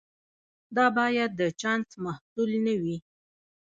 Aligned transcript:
دا 0.75 0.85
باید 0.97 1.31
د 1.39 1.41
چانس 1.61 1.89
محصول 2.03 2.51
نه 2.65 2.73
وي. 2.81 2.97